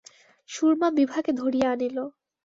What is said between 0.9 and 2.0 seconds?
বিভাকে ধরিয়া আনিল।